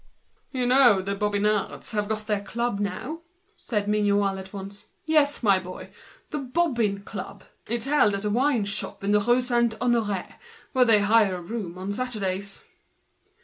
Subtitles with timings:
[0.51, 3.21] "You know the Bobbin fellows have got their club now,"
[3.55, 4.85] said Mignot, all at once.
[5.05, 5.91] "Yes, my boy,
[6.31, 8.65] the 'Bobbin Club.' It's held at a tavern
[9.05, 10.37] in the Rue Saint Honoré,
[10.71, 12.63] where they hire a room on Saturdays."